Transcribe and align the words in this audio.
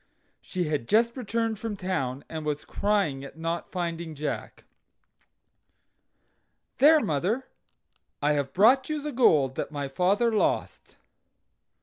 She 0.41 0.63
had 0.63 0.87
just 0.87 1.15
returned 1.15 1.59
from 1.59 1.77
town, 1.77 2.25
and 2.27 2.43
was 2.43 2.65
crying 2.65 3.23
at 3.23 3.37
not 3.37 3.71
finding 3.71 4.15
Jack. 4.15 4.63
"There, 6.79 7.01
mother, 7.01 7.45
I 8.19 8.33
have 8.33 8.51
brought 8.51 8.89
you 8.89 8.99
the 8.99 9.11
gold 9.11 9.53
that 9.57 9.71
my 9.71 9.87
father 9.87 10.33
lost." 10.33 10.95